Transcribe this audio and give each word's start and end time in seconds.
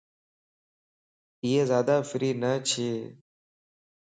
اي 1.43 1.51
زيادا 1.69 1.95
فري 2.09 2.29
نه 2.41 2.51
ڇي 2.69 2.89